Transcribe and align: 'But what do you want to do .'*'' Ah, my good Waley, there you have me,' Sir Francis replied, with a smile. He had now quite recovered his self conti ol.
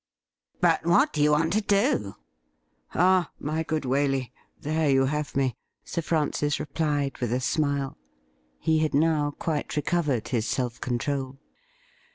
'But 0.61 0.83
what 0.83 1.13
do 1.13 1.21
you 1.21 1.29
want 1.31 1.53
to 1.53 1.61
do 1.61 2.15
.'*'' 1.61 2.15
Ah, 2.95 3.29
my 3.37 3.61
good 3.61 3.83
Waley, 3.83 4.31
there 4.59 4.89
you 4.89 5.05
have 5.05 5.35
me,' 5.35 5.55
Sir 5.83 6.01
Francis 6.01 6.59
replied, 6.59 7.19
with 7.19 7.31
a 7.31 7.39
smile. 7.39 7.99
He 8.57 8.79
had 8.79 8.95
now 8.95 9.29
quite 9.29 9.75
recovered 9.75 10.29
his 10.29 10.47
self 10.47 10.81
conti 10.81 11.11
ol. 11.11 11.37